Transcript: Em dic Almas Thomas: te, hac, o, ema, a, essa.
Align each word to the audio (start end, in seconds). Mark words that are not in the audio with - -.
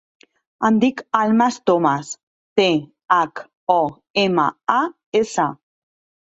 Em 0.69 0.77
dic 0.83 1.01
Almas 1.19 1.59
Thomas: 1.69 2.09
te, 2.61 2.65
hac, 3.17 3.43
o, 3.75 3.77
ema, 4.25 4.49
a, 4.79 4.81
essa. 5.23 5.49